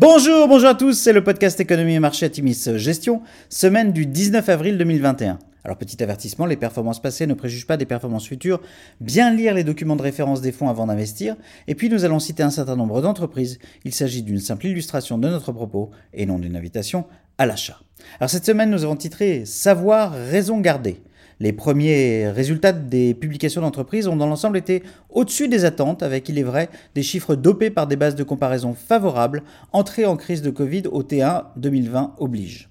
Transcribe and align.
Bonjour, 0.00 0.46
bonjour 0.46 0.68
à 0.68 0.76
tous, 0.76 0.92
c'est 0.92 1.12
le 1.12 1.24
podcast 1.24 1.58
Économie 1.58 1.94
et 1.94 1.98
Marché 1.98 2.24
Atimis 2.24 2.68
Gestion, 2.76 3.20
semaine 3.48 3.90
du 3.90 4.06
19 4.06 4.48
avril 4.48 4.78
2021. 4.78 5.40
Alors 5.64 5.76
petit 5.76 6.00
avertissement, 6.00 6.46
les 6.46 6.56
performances 6.56 7.02
passées 7.02 7.26
ne 7.26 7.34
préjugent 7.34 7.66
pas 7.66 7.76
des 7.76 7.84
performances 7.84 8.28
futures, 8.28 8.60
bien 9.00 9.34
lire 9.34 9.54
les 9.54 9.64
documents 9.64 9.96
de 9.96 10.02
référence 10.02 10.40
des 10.40 10.52
fonds 10.52 10.68
avant 10.68 10.86
d'investir, 10.86 11.34
et 11.66 11.74
puis 11.74 11.90
nous 11.90 12.04
allons 12.04 12.20
citer 12.20 12.44
un 12.44 12.50
certain 12.50 12.76
nombre 12.76 13.02
d'entreprises, 13.02 13.58
il 13.84 13.92
s'agit 13.92 14.22
d'une 14.22 14.38
simple 14.38 14.66
illustration 14.66 15.18
de 15.18 15.28
notre 15.28 15.50
propos 15.50 15.90
et 16.14 16.26
non 16.26 16.38
d'une 16.38 16.54
invitation 16.54 17.04
à 17.36 17.46
l'achat. 17.46 17.80
Alors 18.20 18.30
cette 18.30 18.46
semaine 18.46 18.70
nous 18.70 18.84
avons 18.84 18.94
titré 18.94 19.46
Savoir, 19.46 20.12
raison 20.12 20.60
garder. 20.60 21.02
Les 21.40 21.52
premiers 21.52 22.28
résultats 22.30 22.72
des 22.72 23.14
publications 23.14 23.60
d'entreprises 23.60 24.08
ont 24.08 24.16
dans 24.16 24.26
l'ensemble 24.26 24.58
été 24.58 24.82
au-dessus 25.08 25.48
des 25.48 25.64
attentes, 25.64 26.02
avec, 26.02 26.28
il 26.28 26.38
est 26.38 26.42
vrai, 26.42 26.68
des 26.94 27.02
chiffres 27.02 27.36
dopés 27.36 27.70
par 27.70 27.86
des 27.86 27.96
bases 27.96 28.16
de 28.16 28.24
comparaison 28.24 28.74
favorables, 28.74 29.42
entrée 29.72 30.04
en 30.04 30.16
crise 30.16 30.42
de 30.42 30.50
Covid 30.50 30.84
au 30.90 31.02
T1 31.02 31.44
2020 31.56 32.14
oblige. 32.18 32.67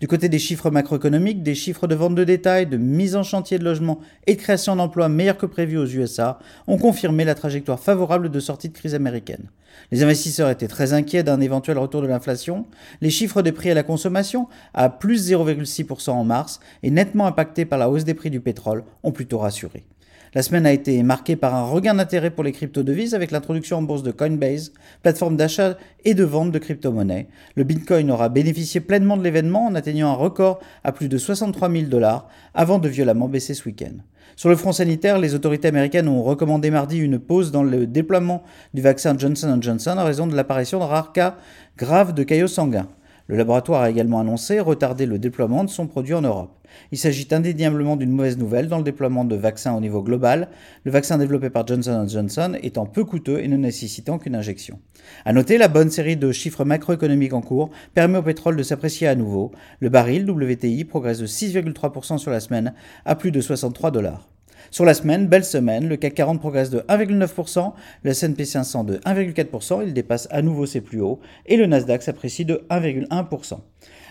Du 0.00 0.08
côté 0.08 0.28
des 0.28 0.38
chiffres 0.38 0.70
macroéconomiques, 0.70 1.42
des 1.42 1.54
chiffres 1.54 1.86
de 1.86 1.94
vente 1.94 2.14
de 2.14 2.24
détail, 2.24 2.66
de 2.66 2.76
mise 2.76 3.16
en 3.16 3.22
chantier 3.22 3.58
de 3.58 3.64
logements 3.64 4.00
et 4.26 4.34
de 4.34 4.40
création 4.40 4.76
d'emplois 4.76 5.08
meilleurs 5.08 5.36
que 5.36 5.46
prévu 5.46 5.76
aux 5.76 5.86
USA 5.86 6.38
ont 6.66 6.78
confirmé 6.78 7.24
la 7.24 7.34
trajectoire 7.34 7.80
favorable 7.80 8.30
de 8.30 8.40
sortie 8.40 8.68
de 8.68 8.74
crise 8.74 8.94
américaine. 8.94 9.50
Les 9.90 10.02
investisseurs 10.02 10.50
étaient 10.50 10.68
très 10.68 10.92
inquiets 10.92 11.22
d'un 11.22 11.40
éventuel 11.40 11.78
retour 11.78 12.02
de 12.02 12.06
l'inflation. 12.06 12.66
Les 13.00 13.10
chiffres 13.10 13.42
des 13.42 13.52
prix 13.52 13.70
à 13.70 13.74
la 13.74 13.82
consommation, 13.82 14.48
à 14.74 14.88
plus 14.88 15.30
0,6% 15.30 16.10
en 16.10 16.24
mars, 16.24 16.60
et 16.82 16.90
nettement 16.90 17.26
impactés 17.26 17.64
par 17.64 17.78
la 17.78 17.90
hausse 17.90 18.04
des 18.04 18.14
prix 18.14 18.30
du 18.30 18.40
pétrole, 18.40 18.84
ont 19.02 19.12
plutôt 19.12 19.38
rassuré. 19.38 19.84
La 20.32 20.42
semaine 20.42 20.64
a 20.64 20.72
été 20.72 21.02
marquée 21.02 21.34
par 21.34 21.56
un 21.56 21.64
regain 21.64 21.94
d'intérêt 21.94 22.30
pour 22.30 22.44
les 22.44 22.52
crypto-devises 22.52 23.16
avec 23.16 23.32
l'introduction 23.32 23.78
en 23.78 23.82
bourse 23.82 24.04
de 24.04 24.12
Coinbase, 24.12 24.72
plateforme 25.02 25.36
d'achat 25.36 25.76
et 26.04 26.14
de 26.14 26.22
vente 26.22 26.52
de 26.52 26.58
crypto-monnaies. 26.60 27.26
Le 27.56 27.64
Bitcoin 27.64 28.12
aura 28.12 28.28
bénéficié 28.28 28.80
pleinement 28.80 29.16
de 29.16 29.24
l'événement 29.24 29.66
en 29.66 29.74
atteignant 29.74 30.12
un 30.12 30.14
record 30.14 30.60
à 30.84 30.92
plus 30.92 31.08
de 31.08 31.18
63 31.18 31.68
000 31.68 31.84
dollars 31.86 32.28
avant 32.54 32.78
de 32.78 32.88
violemment 32.88 33.26
baisser 33.26 33.54
ce 33.54 33.64
week-end. 33.64 33.96
Sur 34.36 34.50
le 34.50 34.56
front 34.56 34.70
sanitaire, 34.70 35.18
les 35.18 35.34
autorités 35.34 35.66
américaines 35.66 36.06
ont 36.06 36.22
recommandé 36.22 36.70
mardi 36.70 36.98
une 36.98 37.18
pause 37.18 37.50
dans 37.50 37.64
le 37.64 37.88
déploiement 37.88 38.44
du 38.72 38.82
vaccin 38.82 39.18
Johnson 39.18 39.58
Johnson 39.60 39.96
en 39.98 40.04
raison 40.04 40.28
de 40.28 40.36
l'apparition 40.36 40.78
de 40.78 40.84
rares 40.84 41.12
cas 41.12 41.38
graves 41.76 42.14
de 42.14 42.22
caillots 42.22 42.46
sanguins. 42.46 42.86
Le 43.30 43.36
laboratoire 43.36 43.82
a 43.82 43.90
également 43.90 44.18
annoncé 44.18 44.58
retarder 44.58 45.06
le 45.06 45.20
déploiement 45.20 45.62
de 45.62 45.70
son 45.70 45.86
produit 45.86 46.14
en 46.14 46.22
Europe. 46.22 46.50
Il 46.90 46.98
s'agit 46.98 47.28
indéniablement 47.30 47.94
d'une 47.94 48.10
mauvaise 48.10 48.36
nouvelle 48.36 48.66
dans 48.66 48.78
le 48.78 48.82
déploiement 48.82 49.24
de 49.24 49.36
vaccins 49.36 49.72
au 49.72 49.78
niveau 49.78 50.02
global, 50.02 50.48
le 50.82 50.90
vaccin 50.90 51.16
développé 51.16 51.48
par 51.48 51.64
Johnson 51.64 52.04
Johnson 52.08 52.58
étant 52.60 52.86
peu 52.86 53.04
coûteux 53.04 53.38
et 53.38 53.46
ne 53.46 53.56
nécessitant 53.56 54.18
qu'une 54.18 54.34
injection. 54.34 54.80
A 55.24 55.32
noter, 55.32 55.58
la 55.58 55.68
bonne 55.68 55.90
série 55.90 56.16
de 56.16 56.32
chiffres 56.32 56.64
macroéconomiques 56.64 57.32
en 57.32 57.40
cours 57.40 57.70
permet 57.94 58.18
au 58.18 58.22
pétrole 58.22 58.56
de 58.56 58.64
s'apprécier 58.64 59.06
à 59.06 59.14
nouveau. 59.14 59.52
Le 59.78 59.90
baril 59.90 60.28
WTI 60.28 60.84
progresse 60.84 61.20
de 61.20 61.26
6,3% 61.28 62.18
sur 62.18 62.32
la 62.32 62.40
semaine 62.40 62.74
à 63.04 63.14
plus 63.14 63.30
de 63.30 63.40
63 63.40 63.92
dollars. 63.92 64.28
Sur 64.70 64.84
la 64.84 64.94
semaine, 64.94 65.26
belle 65.26 65.44
semaine, 65.44 65.88
le 65.88 65.96
CAC 65.96 66.14
40 66.14 66.40
progresse 66.40 66.70
de 66.70 66.80
1,9%, 66.80 67.72
le 68.02 68.10
S&P 68.10 68.44
500 68.44 68.84
de 68.84 68.96
1,4%, 68.98 69.82
il 69.84 69.94
dépasse 69.94 70.28
à 70.30 70.42
nouveau 70.42 70.66
ses 70.66 70.80
plus 70.80 71.00
hauts, 71.00 71.20
et 71.46 71.56
le 71.56 71.66
Nasdaq 71.66 72.02
s'apprécie 72.02 72.44
de 72.44 72.64
1,1%. 72.70 73.58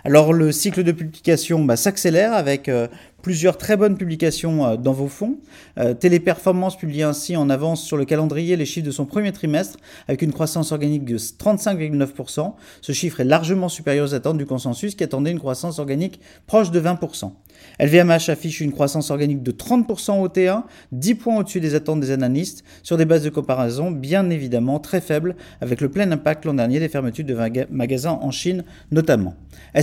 Alors 0.05 0.31
le 0.31 0.51
cycle 0.51 0.83
de 0.83 0.91
publication 0.91 1.63
bah, 1.65 1.75
s'accélère 1.75 2.33
avec 2.33 2.69
euh, 2.69 2.87
plusieurs 3.21 3.57
très 3.57 3.75
bonnes 3.75 3.97
publications 3.97 4.65
euh, 4.65 4.77
dans 4.77 4.93
vos 4.93 5.07
fonds. 5.07 5.37
Euh, 5.77 5.93
Téléperformance 5.93 6.77
publie 6.77 7.03
ainsi 7.03 7.35
en 7.35 7.49
avance 7.49 7.83
sur 7.83 7.97
le 7.97 8.05
calendrier 8.05 8.55
les 8.55 8.65
chiffres 8.65 8.85
de 8.85 8.91
son 8.91 9.05
premier 9.05 9.31
trimestre 9.31 9.77
avec 10.07 10.21
une 10.21 10.31
croissance 10.31 10.71
organique 10.71 11.03
de 11.03 11.17
35,9%. 11.17 12.53
Ce 12.81 12.91
chiffre 12.91 13.19
est 13.19 13.25
largement 13.25 13.67
supérieur 13.67 14.05
aux 14.05 14.13
attentes 14.13 14.37
du 14.37 14.45
consensus 14.45 14.95
qui 14.95 15.03
attendait 15.03 15.31
une 15.31 15.39
croissance 15.39 15.79
organique 15.79 16.21
proche 16.47 16.71
de 16.71 16.79
20%. 16.79 17.31
LVMH 17.79 18.29
affiche 18.29 18.61
une 18.61 18.71
croissance 18.71 19.11
organique 19.11 19.43
de 19.43 19.51
30% 19.51 20.21
au 20.21 20.27
T1, 20.29 20.63
10 20.93 21.15
points 21.15 21.37
au-dessus 21.37 21.59
des 21.59 21.75
attentes 21.75 21.99
des 21.99 22.11
analystes, 22.11 22.63
sur 22.83 22.95
des 22.95 23.03
bases 23.03 23.23
de 23.23 23.29
comparaison 23.29 23.91
bien 23.91 24.29
évidemment 24.29 24.79
très 24.79 25.01
faibles, 25.01 25.35
avec 25.59 25.81
le 25.81 25.89
plein 25.89 26.09
impact 26.09 26.45
l'an 26.45 26.53
dernier 26.53 26.79
des 26.79 26.87
fermetures 26.87 27.25
de 27.25 27.35
magasins 27.69 28.17
en 28.21 28.31
Chine 28.31 28.63
notamment. 28.91 29.35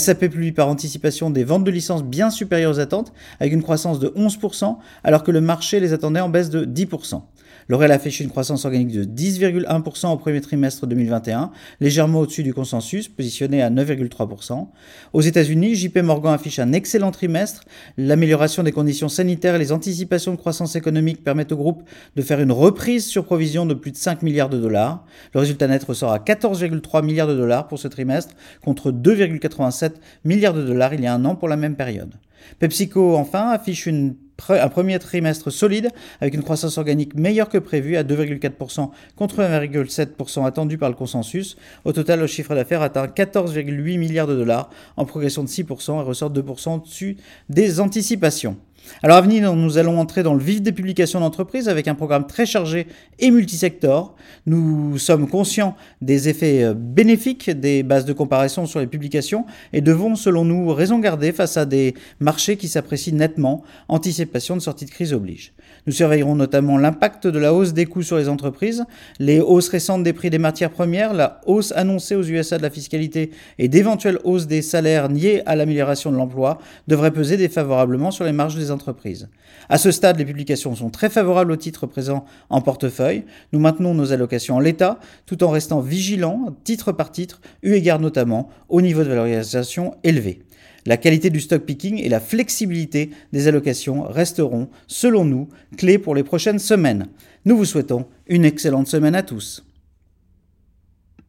SAP 0.06 0.28
publie 0.28 0.52
par 0.52 0.68
anticipation 0.68 1.30
des 1.30 1.42
ventes 1.42 1.64
de 1.64 1.70
licences 1.72 2.04
bien 2.04 2.30
supérieures 2.30 2.70
aux 2.70 2.78
attentes, 2.78 3.12
avec 3.40 3.52
une 3.52 3.62
croissance 3.62 3.98
de 3.98 4.08
11%, 4.08 4.76
alors 5.02 5.24
que 5.24 5.32
le 5.32 5.40
marché 5.40 5.80
les 5.80 5.92
attendait 5.92 6.20
en 6.20 6.28
baisse 6.28 6.48
de 6.48 6.64
10%. 6.64 7.22
L'Oréal 7.68 7.90
affiche 7.90 8.20
une 8.20 8.28
croissance 8.28 8.64
organique 8.64 8.92
de 8.92 9.04
10,1% 9.04 10.12
au 10.12 10.16
premier 10.16 10.40
trimestre 10.40 10.86
2021, 10.86 11.50
légèrement 11.80 12.20
au-dessus 12.20 12.44
du 12.44 12.54
consensus, 12.54 13.08
positionné 13.08 13.60
à 13.60 13.70
9,3%. 13.70 14.68
Aux 15.12 15.20
États-Unis, 15.20 15.74
JP 15.74 15.98
Morgan 15.98 16.34
affiche 16.34 16.60
un 16.60 16.72
excellent 16.72 17.10
trimestre. 17.10 17.64
L'amélioration 17.96 18.62
des 18.62 18.70
conditions 18.70 19.08
sanitaires 19.08 19.56
et 19.56 19.58
les 19.58 19.72
anticipations 19.72 20.32
de 20.32 20.36
croissance 20.36 20.76
économique 20.76 21.24
permettent 21.24 21.52
au 21.52 21.56
groupe 21.56 21.82
de 22.14 22.22
faire 22.22 22.40
une 22.40 22.52
reprise 22.52 23.04
sur 23.06 23.24
provision 23.24 23.66
de 23.66 23.74
plus 23.74 23.90
de 23.90 23.96
5 23.96 24.22
milliards 24.22 24.48
de 24.48 24.58
dollars. 24.58 25.04
Le 25.34 25.40
résultat 25.40 25.66
net 25.66 25.82
ressort 25.82 26.12
à 26.12 26.18
14,3 26.18 27.04
milliards 27.04 27.28
de 27.28 27.34
dollars 27.34 27.66
pour 27.66 27.80
ce 27.80 27.88
trimestre, 27.88 28.34
contre 28.62 28.92
2,87 28.92 29.94
milliards 30.24 30.54
de 30.54 30.62
dollars 30.62 30.94
il 30.94 31.00
y 31.00 31.06
a 31.06 31.14
un 31.14 31.24
an 31.24 31.34
pour 31.34 31.48
la 31.48 31.56
même 31.56 31.74
période. 31.74 32.14
PepsiCo, 32.60 33.16
enfin, 33.16 33.50
affiche 33.50 33.86
une 33.86 34.14
un 34.48 34.68
premier 34.68 34.98
trimestre 34.98 35.50
solide 35.50 35.90
avec 36.20 36.34
une 36.34 36.42
croissance 36.42 36.78
organique 36.78 37.14
meilleure 37.14 37.48
que 37.48 37.58
prévue 37.58 37.96
à 37.96 38.04
2,4% 38.04 38.90
contre 39.16 39.42
1,7% 39.42 40.46
attendu 40.46 40.78
par 40.78 40.88
le 40.88 40.94
consensus. 40.94 41.56
Au 41.84 41.92
total, 41.92 42.20
le 42.20 42.26
chiffre 42.26 42.54
d'affaires 42.54 42.82
atteint 42.82 43.06
14,8 43.06 43.98
milliards 43.98 44.26
de 44.26 44.36
dollars 44.36 44.70
en 44.96 45.04
progression 45.04 45.42
de 45.42 45.48
6% 45.48 46.00
et 46.00 46.02
ressort 46.02 46.30
2% 46.30 46.82
dessus 46.82 47.16
des 47.48 47.80
anticipations. 47.80 48.56
Alors 49.02 49.18
à 49.18 49.20
venir, 49.20 49.54
nous 49.54 49.78
allons 49.78 49.98
entrer 50.00 50.22
dans 50.22 50.34
le 50.34 50.42
vif 50.42 50.62
des 50.62 50.72
publications 50.72 51.20
d'entreprise 51.20 51.68
avec 51.68 51.88
un 51.88 51.94
programme 51.94 52.26
très 52.26 52.46
chargé 52.46 52.86
et 53.18 53.30
multisector. 53.30 54.14
Nous 54.46 54.98
sommes 54.98 55.28
conscients 55.28 55.76
des 56.00 56.28
effets 56.28 56.62
euh, 56.62 56.74
bénéfiques 56.74 57.50
des 57.50 57.82
bases 57.82 58.04
de 58.04 58.12
comparaison 58.12 58.66
sur 58.66 58.80
les 58.80 58.86
publications 58.86 59.44
et 59.72 59.80
devons, 59.80 60.14
selon 60.14 60.44
nous, 60.44 60.72
raison 60.72 60.98
garder 60.98 61.32
face 61.32 61.56
à 61.56 61.66
des 61.66 61.94
marchés 62.20 62.56
qui 62.56 62.68
s'apprécient 62.68 63.14
nettement. 63.14 63.62
Anticipation 63.88 64.56
de 64.56 64.62
sortie 64.62 64.84
de 64.84 64.90
crise 64.90 65.12
oblige. 65.12 65.52
Nous 65.86 65.92
surveillerons 65.92 66.34
notamment 66.34 66.78
l'impact 66.78 67.26
de 67.26 67.38
la 67.38 67.54
hausse 67.54 67.72
des 67.72 67.86
coûts 67.86 68.02
sur 68.02 68.16
les 68.16 68.28
entreprises, 68.28 68.84
les 69.18 69.40
hausses 69.40 69.68
récentes 69.68 70.02
des 70.02 70.12
prix 70.12 70.30
des 70.30 70.38
matières 70.38 70.70
premières, 70.70 71.12
la 71.12 71.40
hausse 71.46 71.72
annoncée 71.72 72.16
aux 72.16 72.24
USA 72.24 72.58
de 72.58 72.62
la 72.62 72.70
fiscalité 72.70 73.30
et 73.58 73.68
d'éventuelles 73.68 74.18
hausses 74.24 74.46
des 74.46 74.62
salaires 74.62 75.08
liées 75.08 75.42
à 75.46 75.54
l'amélioration 75.56 76.10
de 76.10 76.16
l'emploi 76.16 76.58
devraient 76.88 77.10
peser 77.10 77.36
défavorablement 77.36 78.10
sur 78.10 78.24
les 78.24 78.32
marges 78.32 78.56
des 78.56 78.70
entreprises 78.70 78.75
entreprises. 78.76 79.28
À 79.68 79.78
ce 79.78 79.90
stade, 79.90 80.18
les 80.18 80.24
publications 80.24 80.76
sont 80.76 80.90
très 80.90 81.10
favorables 81.10 81.50
aux 81.50 81.56
titres 81.56 81.88
présents 81.88 82.24
en 82.50 82.60
portefeuille. 82.60 83.24
Nous 83.52 83.58
maintenons 83.58 83.94
nos 83.94 84.12
allocations 84.12 84.54
en 84.54 84.60
l'état, 84.60 85.00
tout 85.26 85.42
en 85.42 85.50
restant 85.50 85.80
vigilants, 85.80 86.54
titre 86.62 86.92
par 86.92 87.10
titre, 87.10 87.40
eu 87.64 87.72
égard 87.72 87.98
notamment 87.98 88.48
au 88.68 88.80
niveau 88.80 89.02
de 89.02 89.08
valorisation 89.08 89.96
élevé. 90.04 90.42
La 90.86 90.96
qualité 90.96 91.30
du 91.30 91.40
stock 91.40 91.62
picking 91.62 92.00
et 92.00 92.08
la 92.08 92.20
flexibilité 92.20 93.10
des 93.32 93.48
allocations 93.48 94.04
resteront, 94.04 94.68
selon 94.86 95.24
nous, 95.24 95.48
clés 95.76 95.98
pour 95.98 96.14
les 96.14 96.22
prochaines 96.22 96.60
semaines. 96.60 97.08
Nous 97.44 97.56
vous 97.56 97.64
souhaitons 97.64 98.06
une 98.28 98.44
excellente 98.44 98.86
semaine 98.86 99.16
à 99.16 99.24
tous. 99.24 99.65